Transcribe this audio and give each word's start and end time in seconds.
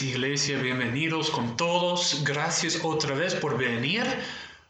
iglesia. 0.00 0.58
Bienvenidos 0.58 1.28
con 1.28 1.56
todos. 1.56 2.22
Gracias 2.24 2.80
otra 2.82 3.14
vez 3.14 3.34
por 3.34 3.58
venir 3.58 4.02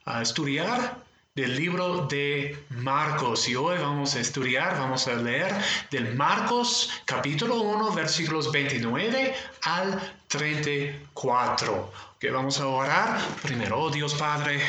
a 0.04 0.22
estudiar 0.22 0.96
del 1.36 1.54
libro 1.54 2.06
de 2.06 2.58
Marcos. 2.70 3.48
Y 3.48 3.54
hoy 3.54 3.78
vamos 3.78 4.16
a 4.16 4.20
estudiar, 4.20 4.76
vamos 4.78 5.06
a 5.06 5.14
leer 5.14 5.54
del 5.92 6.16
Marcos 6.16 6.90
capítulo 7.04 7.60
1, 7.60 7.92
versículos 7.92 8.50
29 8.50 9.34
al 9.62 10.14
34. 10.26 11.92
Que 12.18 12.30
vamos 12.30 12.58
a 12.58 12.66
orar. 12.66 13.20
Primero, 13.42 13.78
oh 13.78 13.90
Dios 13.90 14.14
Padre, 14.14 14.60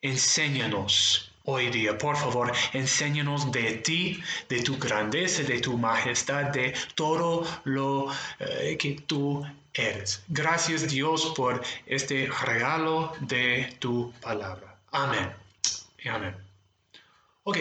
enséñanos 0.00 1.31
hoy 1.44 1.70
día. 1.70 1.96
Por 1.98 2.16
favor, 2.16 2.52
enséñanos 2.72 3.50
de 3.52 3.74
ti, 3.74 4.22
de 4.48 4.62
tu 4.62 4.78
grandeza, 4.78 5.42
de 5.42 5.60
tu 5.60 5.76
majestad, 5.78 6.46
de 6.46 6.74
todo 6.94 7.46
lo 7.64 8.08
eh, 8.38 8.76
que 8.78 9.00
tú 9.06 9.44
eres. 9.74 10.22
Gracias 10.28 10.88
Dios 10.88 11.32
por 11.36 11.62
este 11.86 12.28
regalo 12.44 13.12
de 13.20 13.76
tu 13.78 14.12
palabra. 14.20 14.76
Amén. 14.90 15.32
Amén. 16.10 16.34
Ok, 17.44 17.58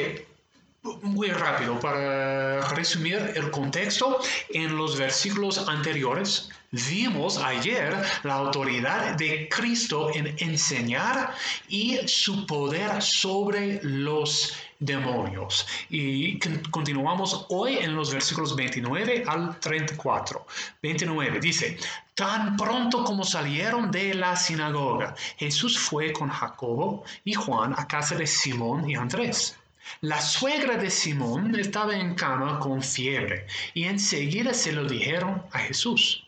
muy 1.02 1.30
rápido 1.30 1.80
para 1.80 2.62
resumir 2.72 3.34
el 3.36 3.52
contexto 3.52 4.20
en 4.50 4.76
los 4.76 4.98
versículos 4.98 5.68
anteriores 5.68 6.50
Vimos 6.74 7.38
ayer 7.38 7.94
la 8.24 8.36
autoridad 8.36 9.16
de 9.16 9.50
Cristo 9.50 10.10
en 10.16 10.34
enseñar 10.38 11.36
y 11.68 11.98
su 12.08 12.46
poder 12.46 13.02
sobre 13.02 13.82
los 13.84 14.54
demonios. 14.80 15.68
Y 15.90 16.40
continuamos 16.70 17.46
hoy 17.50 17.76
en 17.76 17.94
los 17.94 18.14
versículos 18.14 18.56
29 18.56 19.26
al 19.28 19.60
34. 19.60 20.48
29 20.82 21.42
dice, 21.42 21.78
tan 22.16 22.56
pronto 22.56 23.04
como 23.04 23.26
salieron 23.26 23.92
de 23.92 24.14
la 24.14 24.38
sinagoga, 24.38 25.14
Jesús 25.36 25.78
fue 25.78 26.14
con 26.14 26.30
Jacobo 26.30 27.04
y 27.26 27.34
Juan 27.34 27.76
a 27.78 27.86
casa 27.86 28.16
de 28.16 28.26
Simón 28.26 28.90
y 28.90 28.96
Andrés. 28.96 29.58
La 30.02 30.22
suegra 30.22 30.78
de 30.78 30.90
Simón 30.90 31.56
estaba 31.60 31.96
en 31.96 32.16
cama 32.16 32.60
con 32.60 32.82
fiebre 32.82 33.48
y 33.74 33.86
enseguida 33.86 34.54
se 34.54 34.72
lo 34.72 34.86
dijeron 34.86 35.44
a 35.52 35.60
Jesús. 35.60 36.28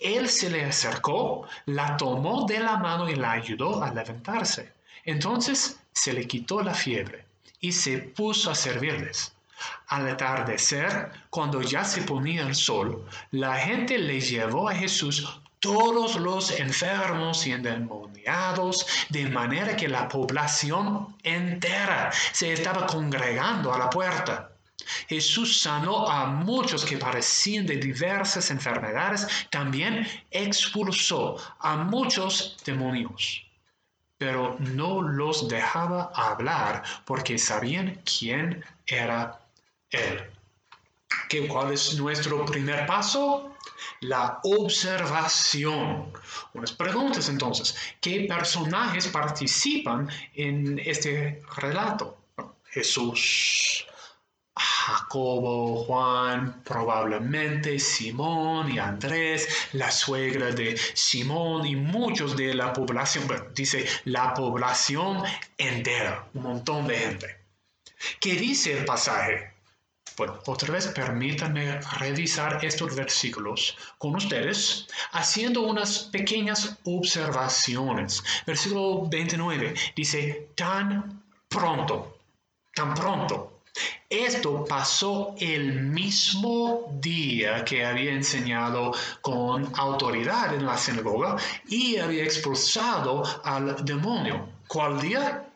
Él 0.00 0.28
se 0.28 0.50
le 0.50 0.64
acercó, 0.64 1.46
la 1.66 1.96
tomó 1.96 2.46
de 2.46 2.60
la 2.60 2.76
mano 2.76 3.08
y 3.08 3.14
la 3.16 3.32
ayudó 3.32 3.82
a 3.82 3.92
levantarse. 3.92 4.72
Entonces 5.04 5.80
se 5.92 6.12
le 6.12 6.26
quitó 6.26 6.62
la 6.62 6.74
fiebre 6.74 7.24
y 7.60 7.72
se 7.72 7.98
puso 7.98 8.50
a 8.50 8.54
servirles. 8.54 9.32
Al 9.88 10.08
atardecer, 10.08 11.10
cuando 11.30 11.62
ya 11.62 11.84
se 11.84 12.02
ponía 12.02 12.42
el 12.42 12.54
sol, 12.54 13.06
la 13.30 13.56
gente 13.56 13.98
le 13.98 14.20
llevó 14.20 14.68
a 14.68 14.74
Jesús 14.74 15.40
todos 15.64 16.16
los 16.16 16.60
enfermos 16.60 17.46
y 17.46 17.52
endemoniados, 17.52 18.86
de 19.08 19.26
manera 19.30 19.74
que 19.74 19.88
la 19.88 20.06
población 20.08 21.16
entera 21.22 22.12
se 22.32 22.52
estaba 22.52 22.86
congregando 22.86 23.72
a 23.72 23.78
la 23.78 23.88
puerta. 23.88 24.50
Jesús 25.08 25.62
sanó 25.62 26.06
a 26.06 26.26
muchos 26.26 26.84
que 26.84 26.98
parecían 26.98 27.64
de 27.64 27.76
diversas 27.76 28.50
enfermedades, 28.50 29.26
también 29.48 30.06
expulsó 30.30 31.38
a 31.60 31.76
muchos 31.76 32.58
demonios, 32.66 33.46
pero 34.18 34.56
no 34.58 35.00
los 35.00 35.48
dejaba 35.48 36.12
hablar 36.14 36.82
porque 37.06 37.38
sabían 37.38 38.02
quién 38.04 38.62
era 38.84 39.40
Él. 39.88 40.30
¿Qué, 41.30 41.48
¿Cuál 41.48 41.72
es 41.72 41.94
nuestro 41.94 42.44
primer 42.44 42.84
paso? 42.86 43.43
La 44.06 44.40
observación. 44.42 46.12
Unas 46.52 46.72
preguntas 46.72 47.30
entonces. 47.30 47.74
¿Qué 48.02 48.26
personajes 48.28 49.08
participan 49.08 50.10
en 50.34 50.78
este 50.78 51.42
relato? 51.56 52.18
Jesús, 52.66 53.86
Jacobo, 54.54 55.84
Juan, 55.84 56.62
probablemente 56.64 57.78
Simón 57.78 58.70
y 58.70 58.78
Andrés, 58.78 59.48
la 59.72 59.90
suegra 59.90 60.50
de 60.50 60.76
Simón 60.92 61.64
y 61.64 61.74
muchos 61.74 62.36
de 62.36 62.52
la 62.52 62.74
población, 62.74 63.24
dice 63.54 63.86
la 64.04 64.34
población 64.34 65.22
entera, 65.56 66.28
un 66.34 66.42
montón 66.42 66.86
de 66.86 66.98
gente. 66.98 67.36
¿Qué 68.20 68.34
dice 68.34 68.76
el 68.76 68.84
pasaje? 68.84 69.53
Bueno, 70.16 70.38
otra 70.46 70.72
vez 70.72 70.86
permítanme 70.88 71.80
revisar 71.98 72.64
estos 72.64 72.94
versículos 72.94 73.76
con 73.98 74.14
ustedes 74.16 74.86
haciendo 75.12 75.62
unas 75.62 75.98
pequeñas 75.98 76.76
observaciones. 76.84 78.22
Versículo 78.46 79.08
29 79.08 79.74
dice, 79.96 80.50
tan 80.54 81.22
pronto, 81.48 82.18
tan 82.74 82.94
pronto 82.94 83.54
esto 84.08 84.64
pasó 84.64 85.34
el 85.40 85.82
mismo 85.82 86.96
día 87.00 87.64
que 87.64 87.84
había 87.84 88.12
enseñado 88.12 88.92
con 89.20 89.72
autoridad 89.74 90.54
en 90.54 90.64
la 90.64 90.78
sinagoga 90.78 91.36
y 91.66 91.96
había 91.96 92.22
expulsado 92.22 93.24
al 93.42 93.84
demonio. 93.84 94.48
¿Cuál 94.68 95.00
día? 95.00 95.48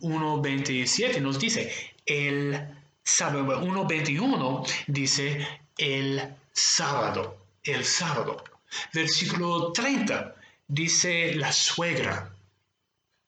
1.27 0.00 1.20
nos 1.20 1.38
dice, 1.38 1.70
el 2.06 2.79
sábado. 3.02 3.62
1.21 3.62 4.66
dice, 4.86 5.46
el 5.76 6.34
sábado, 6.52 7.36
el 7.64 7.84
sábado. 7.84 8.44
Versículo 8.92 9.72
30 9.72 10.34
dice 10.68 11.34
la 11.34 11.52
suegra 11.52 12.30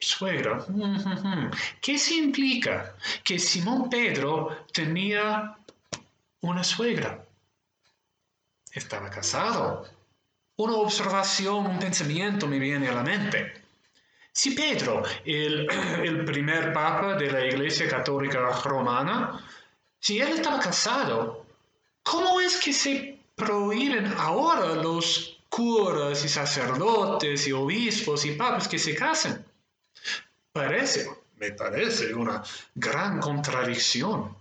suegra. 0.02 0.64
¿Qué 1.80 1.96
significa? 1.96 2.94
Que 3.22 3.38
Simón 3.38 3.88
Pedro 3.88 4.66
tenía 4.72 5.56
una 6.40 6.64
suegra. 6.64 7.24
Estaba 8.72 9.08
casado. 9.10 9.86
Una 10.56 10.74
observación, 10.74 11.66
un 11.66 11.78
pensamiento 11.78 12.46
me 12.46 12.58
viene 12.58 12.88
a 12.88 12.94
la 12.94 13.02
mente. 13.02 13.62
Si 14.32 14.50
Pedro, 14.52 15.02
el, 15.24 15.68
el 16.02 16.24
primer 16.24 16.72
papa 16.72 17.14
de 17.14 17.30
la 17.30 17.46
Iglesia 17.46 17.88
Católica 17.88 18.40
Romana, 18.64 19.40
si 20.02 20.20
él 20.20 20.32
estaba 20.32 20.58
casado, 20.58 21.46
¿cómo 22.02 22.40
es 22.40 22.56
que 22.56 22.72
se 22.72 23.20
prohíben 23.36 24.12
ahora 24.18 24.74
los 24.74 25.38
curas 25.48 26.24
y 26.24 26.28
sacerdotes 26.28 27.46
y 27.46 27.52
obispos 27.52 28.24
y 28.24 28.32
papas 28.32 28.66
que 28.66 28.80
se 28.80 28.96
casen? 28.96 29.44
Parece, 30.52 31.08
me 31.36 31.52
parece 31.52 32.12
una 32.12 32.42
gran 32.74 33.20
contradicción. 33.20 34.36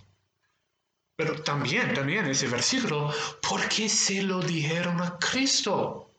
Pero 1.15 1.43
también, 1.43 1.93
también 1.93 2.25
ese 2.25 2.47
versículo, 2.47 3.13
¿por 3.47 3.69
qué 3.69 3.87
se 3.87 4.23
lo 4.23 4.41
dijeron 4.41 4.99
a 4.99 5.19
Cristo? 5.19 6.09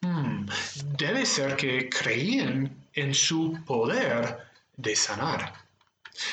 Hmm, 0.00 0.46
debe 0.96 1.26
ser 1.26 1.56
que 1.56 1.90
creían 1.90 2.86
en 2.94 3.14
su 3.14 3.62
poder 3.66 4.38
de 4.78 4.96
sanar. 4.96 5.62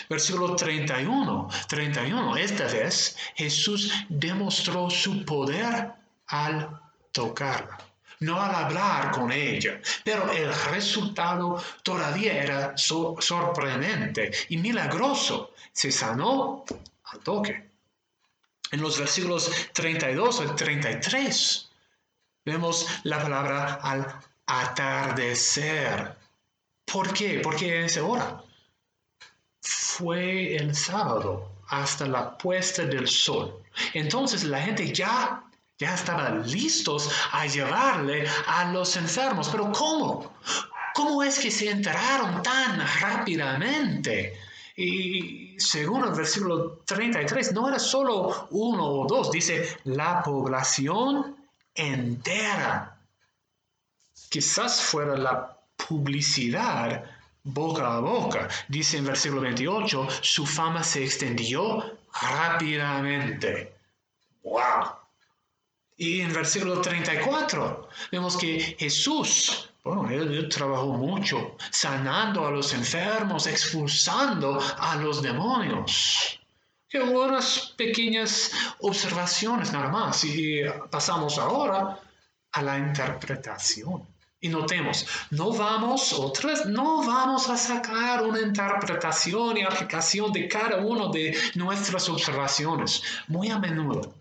Versículo 0.10 0.56
31, 0.56 1.50
31, 1.68 2.38
esta 2.38 2.66
vez 2.66 3.18
Jesús 3.36 3.92
demostró 4.10 4.90
su 4.90 5.24
poder 5.26 5.94
al 6.28 6.80
tocarla 7.12 7.90
no 8.22 8.42
al 8.42 8.54
hablar 8.54 9.12
con 9.12 9.32
ella, 9.32 9.80
pero 10.04 10.30
el 10.32 10.54
resultado 10.72 11.62
todavía 11.84 12.34
era 12.44 12.74
sorprendente 12.78 14.32
y 14.50 14.58
milagroso. 14.58 15.54
Se 15.72 15.92
sanó 15.92 16.66
al 17.06 17.20
toque. 17.20 17.70
En 18.72 18.82
los 18.82 19.00
versículos 19.00 19.50
32 19.74 20.42
al 20.42 20.56
33 20.56 21.70
vemos 22.46 22.88
la 23.04 23.22
palabra 23.22 23.76
al 23.76 24.06
atardecer. 24.46 26.18
¿Por 26.86 27.14
qué? 27.14 27.40
Porque 27.40 27.86
esa 27.86 28.04
hora 28.04 28.44
fue 30.00 30.56
el 30.56 30.74
sábado 30.74 31.52
hasta 31.68 32.06
la 32.08 32.38
puesta 32.38 32.84
del 32.86 33.06
sol. 33.06 33.62
Entonces 33.94 34.46
la 34.46 34.62
gente 34.62 34.94
ya 34.94 35.44
ya 35.78 35.96
listos 36.46 37.10
a 37.32 37.46
llevarle 37.46 38.28
a 38.48 38.72
los 38.72 38.96
enfermos. 38.98 39.50
Pero 39.50 39.72
¿cómo? 39.72 40.34
¿Cómo 40.94 41.24
es 41.24 41.40
que 41.40 41.52
se 41.52 41.70
enteraron 41.70 42.42
tan 42.44 42.82
rápidamente? 43.02 44.38
Y 44.76 45.56
según 45.58 46.06
el 46.06 46.14
versículo 46.14 46.82
33, 46.86 47.54
no 47.54 47.68
era 47.68 47.80
solo 47.80 48.48
uno 48.52 48.86
o 48.86 49.08
dos, 49.08 49.32
dice 49.32 49.78
la 49.86 50.22
población 50.24 51.36
entera. 51.74 52.98
Quizás 54.30 54.82
fuera 54.82 55.18
la 55.18 55.58
publicidad 55.88 57.04
boca 57.44 57.96
a 57.96 58.00
boca. 58.00 58.48
Dice 58.68 58.98
en 58.98 59.06
versículo 59.06 59.42
28, 59.42 60.08
su 60.22 60.46
fama 60.46 60.84
se 60.84 61.04
extendió 61.04 61.98
rápidamente. 62.22 63.74
¡Wow! 64.44 65.00
Y 65.98 66.22
en 66.22 66.32
versículo 66.32 66.80
34 66.82 67.90
vemos 68.12 68.38
que 68.38 68.76
Jesús, 68.80 69.70
bueno, 69.84 70.10
él, 70.10 70.48
trabajó 70.48 70.94
mucho 70.94 71.58
sanando 71.72 72.48
a 72.48 72.52
los 72.52 72.74
enfermos, 72.74 73.48
expulsando 73.48 74.62
a 74.78 74.96
los 74.96 75.22
demonios. 75.22 76.40
Que 76.88 77.02
unas 77.02 77.74
pequeñas 77.78 78.52
observaciones 78.80 79.72
nada 79.72 79.90
más. 79.90 80.24
Y 80.24 80.62
pasamos 80.90 81.38
ahora 81.38 82.00
a 82.54 82.62
la 82.62 82.78
interpretación. 82.78 84.08
Y 84.42 84.48
notemos, 84.48 85.06
no 85.32 85.52
vamos, 85.52 86.14
otras, 86.14 86.66
no 86.66 87.06
vamos 87.06 87.50
a 87.50 87.58
sacar 87.58 88.24
una 88.24 88.40
interpretación 88.40 89.58
y 89.58 89.64
aplicación 89.64 90.32
de 90.32 90.48
cada 90.48 90.78
una 90.78 91.10
de 91.12 91.38
nuestras 91.56 92.08
observaciones. 92.08 93.04
Muy 93.28 93.50
a 93.50 93.60
menudo 93.60 94.14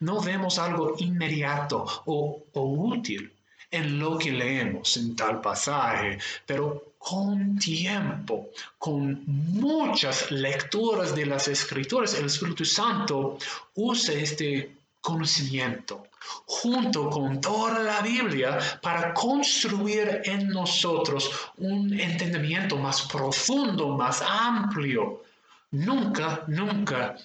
no 0.00 0.20
vemos 0.20 0.58
algo 0.58 0.94
inmediato 0.98 1.84
o, 2.06 2.42
útil 2.54 3.32
en 3.70 3.98
lo 3.98 4.18
que 4.18 4.30
leemos 4.30 4.96
en 4.96 5.16
tal 5.16 5.40
pasaje, 5.40 6.18
pero 6.46 6.94
con 6.98 7.58
tiempo, 7.58 8.50
con 8.78 9.22
muchas 9.26 10.30
lecturas 10.30 11.14
de 11.14 11.26
las 11.26 11.48
escrituras, 11.48 12.14
el 12.14 12.26
Espíritu 12.26 12.64
Santo 12.64 13.36
usa 13.74 14.14
este 14.14 14.70
conocimiento 15.08 16.06
junto 16.46 17.10
con 17.10 17.40
toda 17.40 17.78
la 17.80 18.00
Biblia 18.00 18.58
para 18.80 19.12
construir 19.12 20.22
en 20.24 20.48
nosotros 20.48 21.30
un 21.58 21.92
entendimiento 21.98 22.76
más 22.78 23.02
profundo, 23.02 23.96
más 23.96 24.22
amplio. 24.22 25.22
Nunca, 25.70 26.44
nunca 26.46 27.16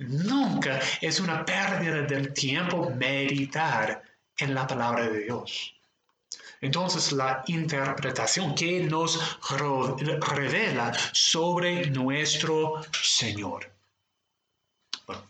Nunca 0.00 0.80
es 1.02 1.20
una 1.20 1.44
pérdida 1.44 2.00
del 2.06 2.32
tiempo 2.32 2.88
meditar 2.88 4.02
en 4.38 4.54
la 4.54 4.66
palabra 4.66 5.10
de 5.10 5.24
Dios. 5.24 5.74
Entonces 6.62 7.12
la 7.12 7.42
interpretación 7.48 8.54
que 8.54 8.80
nos 8.84 9.18
revela 10.20 10.94
sobre 11.12 11.90
nuestro 11.90 12.82
Señor. 12.92 13.70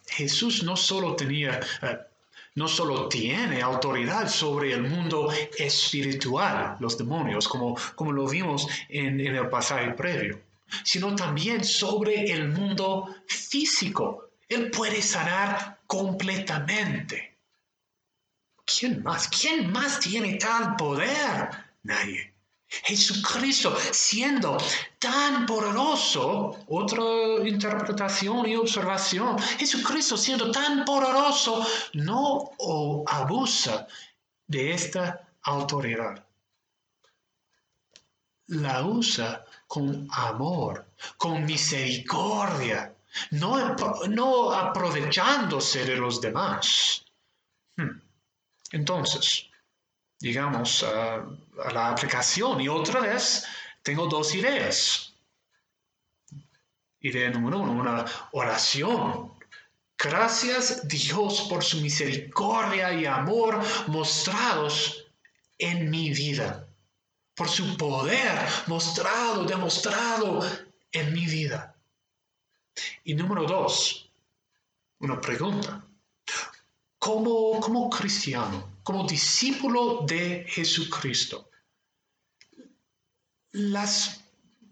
Jesús 0.06 0.62
no 0.62 0.77
solo 0.77 1.17
tenía, 1.17 1.61
eh, 1.82 1.99
no 2.55 2.69
solo 2.69 3.09
tiene 3.09 3.62
autoridad 3.62 4.29
sobre 4.29 4.73
el 4.73 4.82
mundo 4.82 5.32
espiritual, 5.59 6.77
los 6.81 6.99
demonios, 6.99 7.49
como, 7.49 7.77
como 7.94 8.12
lo 8.12 8.27
vimos 8.29 8.67
en 8.88 9.21
el 9.21 9.49
pasaje 9.49 9.93
previo, 9.93 10.41
sino 10.85 11.15
también 11.15 11.65
sobre 11.65 12.31
el 12.32 12.49
mundo 12.49 13.15
físico, 13.27 14.31
él 14.49 14.71
puede 14.71 15.00
sanar 15.00 15.79
completamente. 15.87 17.37
¿Quién 18.65 19.03
más? 19.03 19.29
¿Quién 19.29 19.71
más 19.73 20.00
tiene 20.00 20.35
tal 20.35 20.76
poder? 20.76 21.50
Nadie. 21.83 22.30
Jesucristo 22.70 23.76
siendo 23.90 24.56
tan 24.99 25.44
poderoso, 25.44 26.56
otra 26.69 27.02
interpretación 27.44 28.49
y 28.49 28.55
observación, 28.55 29.38
Jesucristo 29.58 30.17
siendo 30.17 30.50
tan 30.52 30.84
poderoso, 30.84 31.67
no 31.94 32.52
abusa 33.06 33.87
de 34.46 34.72
esta 34.72 35.28
autoridad. 35.43 36.25
La 38.46 38.84
usa 38.84 39.44
con 39.66 40.08
amor, 40.12 40.87
con 41.16 41.44
misericordia, 41.44 42.94
no, 43.32 44.52
aprovechándose 44.52 45.84
de 45.84 45.96
los 45.96 46.20
demás. 46.20 47.05
Hmm. 47.76 48.00
Entonces, 48.73 49.50
digamos 50.20 50.84
a 50.84 51.26
la 51.72 51.88
aplicación 51.88 52.61
y 52.61 52.69
otra 52.69 53.00
vez 53.00 53.46
tengo 53.82 54.06
dos 54.06 54.34
ideas. 54.34 55.14
Idea 57.00 57.31
número 57.31 57.61
uno, 57.61 57.72
una 57.72 58.05
oración. 58.32 59.32
Gracias 59.99 60.87
Dios 60.87 61.46
por 61.49 61.64
su 61.64 61.81
misericordia 61.81 62.93
y 62.93 63.06
amor 63.06 63.61
mostrados 63.87 65.06
en 65.58 65.90
mi 65.90 66.11
vida, 66.11 66.66
por 67.34 67.49
su 67.49 67.76
poder 67.76 68.49
mostrado, 68.66 69.44
demostrado 69.44 70.40
en 70.93 71.12
mi 71.12 71.26
vida. 71.26 71.75
Y 73.05 73.14
número 73.14 73.44
dos, 73.44 74.11
una 75.00 75.20
pregunta. 75.20 75.82
Como, 76.99 77.58
como 77.61 77.88
cristiano, 77.88 78.80
como 78.90 79.06
discípulo 79.06 80.04
de 80.04 80.44
Jesucristo, 80.48 81.48
las 83.52 84.20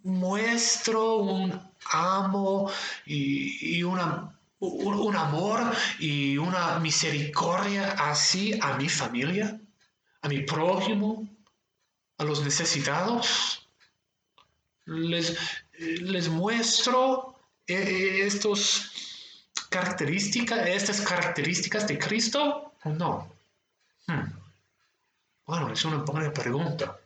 muestro 0.02 1.18
un 1.18 1.52
amo 1.92 2.68
y, 3.06 3.80
una, 3.84 4.36
un, 4.58 5.14
amor 5.14 5.60
y 6.00 6.36
una 6.36 6.80
misericordia 6.80 7.92
así 7.92 8.58
a 8.60 8.76
mi 8.76 8.88
familia, 8.88 9.60
a 10.22 10.28
mi 10.28 10.40
prójimo, 10.40 11.28
a 12.16 12.24
los 12.24 12.42
necesitados. 12.42 13.68
Les, 14.84 15.36
les 15.78 16.28
muestro 16.28 17.36
eh, 17.68 18.22
estos 18.24 18.90
características, 19.70 20.66
estas 20.66 21.02
características 21.02 21.86
de 21.86 21.98
Cristo 22.00 22.68
no? 22.84 23.37
Hmm. 24.08 24.32
Bueno, 25.46 25.72
es 25.72 25.84
una 25.84 25.98
buena 25.98 26.32
pregunta. 26.32 26.98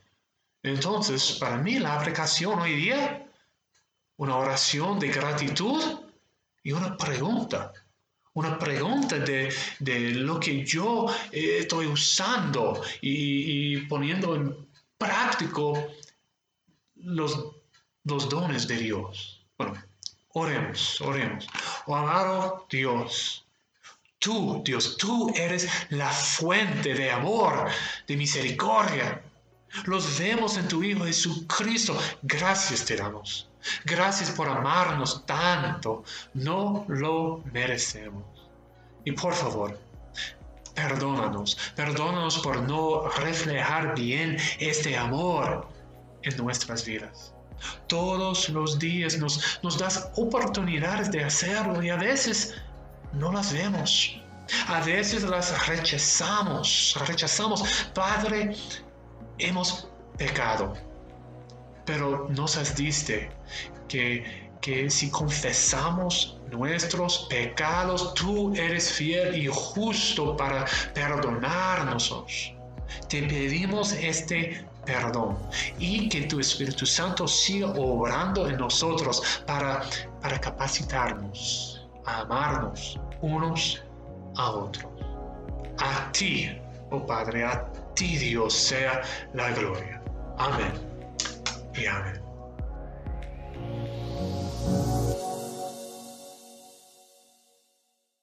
Entonces, 0.62 1.32
para 1.40 1.58
mí 1.58 1.78
la 1.78 1.98
aplicación 1.98 2.60
hoy 2.60 2.76
día, 2.76 3.26
una 4.16 4.36
oración 4.36 4.98
de 4.98 5.08
gratitud 5.08 6.00
y 6.62 6.72
una 6.72 6.96
pregunta. 6.96 7.72
Una 8.34 8.58
pregunta 8.58 9.18
de, 9.18 9.52
lo 10.14 10.40
que 10.40 10.64
yo 10.64 11.06
eh, 11.30 11.58
estoy 11.60 11.86
usando 11.86 12.82
y, 13.02 13.76
poniendo 13.88 14.34
en 14.36 14.68
práctico 14.96 15.88
los, 16.94 17.56
los 18.04 18.28
dones 18.30 18.66
de 18.66 18.78
Dios. 18.78 19.44
Bueno, 19.58 19.74
Oremos, 20.34 20.98
oremos. 21.02 21.46
Oh 21.86 21.94
amado 21.94 22.66
Dios, 22.70 23.41
tú, 24.22 24.62
Dios, 24.64 24.96
tú 24.96 25.30
eres 25.34 25.68
la 25.90 26.08
fuente 26.10 26.94
de 26.94 27.10
amor, 27.10 27.68
de 28.06 28.16
misericordia. 28.16 29.20
Los 29.84 30.18
vemos 30.18 30.56
en 30.56 30.68
tu 30.68 30.82
Hijo 30.82 31.04
Jesucristo. 31.04 31.98
Gracias 32.22 32.84
te 32.84 32.96
damos. 32.96 33.48
Gracias 33.84 34.30
por 34.30 34.48
amarnos 34.48 35.26
tanto. 35.26 36.04
No 36.34 36.84
lo 36.88 37.42
merecemos. 37.52 38.24
Y 39.04 39.12
por 39.12 39.34
favor, 39.34 39.78
perdónanos. 40.74 41.58
Perdónanos 41.74 42.38
por 42.38 42.62
no 42.62 43.08
reflejar 43.08 43.94
bien 43.96 44.36
este 44.60 44.96
amor 44.96 45.68
en 46.22 46.36
nuestras 46.36 46.84
vidas. 46.84 47.34
Todos 47.88 48.48
los 48.50 48.78
días 48.78 49.18
nos, 49.18 49.60
nos 49.62 49.78
das 49.78 50.10
oportunidades 50.16 51.10
de 51.10 51.24
hacerlo 51.24 51.82
y 51.82 51.90
a 51.90 51.96
veces 51.96 52.54
no 53.12 53.32
las 53.32 53.52
vemos. 53.52 54.18
A 54.68 54.80
veces 54.80 55.22
las 55.22 55.66
rechazamos, 55.66 56.96
rechazamos. 57.06 57.62
Padre, 57.94 58.54
hemos 59.38 59.88
pecado, 60.18 60.74
pero 61.84 62.28
nos 62.28 62.56
has 62.56 62.74
diste 62.76 63.30
que, 63.88 64.50
que 64.60 64.90
si 64.90 65.10
confesamos 65.10 66.38
nuestros 66.50 67.26
pecados, 67.30 68.14
tú 68.14 68.54
eres 68.54 68.92
fiel 68.92 69.36
y 69.36 69.46
justo 69.46 70.36
para 70.36 70.66
perdonarnos. 70.92 72.52
Te 73.08 73.22
pedimos 73.22 73.92
este 73.92 74.66
perdón 74.84 75.38
y 75.78 76.08
que 76.08 76.22
tu 76.22 76.40
Espíritu 76.40 76.84
Santo 76.84 77.26
siga 77.28 77.68
obrando 77.68 78.48
en 78.48 78.56
nosotros 78.58 79.22
para, 79.46 79.82
para 80.20 80.40
capacitarnos 80.40 81.81
amarnos 82.06 82.98
unos 83.20 83.82
a 84.36 84.50
otros. 84.50 84.92
A 85.78 86.10
ti, 86.12 86.50
oh 86.90 87.04
Padre, 87.06 87.44
a 87.44 87.64
ti 87.94 88.16
Dios 88.18 88.54
sea 88.54 89.02
la 89.32 89.50
gloria. 89.52 90.02
Amén 90.38 90.72
y 91.74 91.86
amén. 91.86 92.21